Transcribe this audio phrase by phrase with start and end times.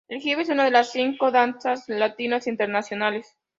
[0.07, 3.37] El jive es una de las cinco danzas latinas internacionales.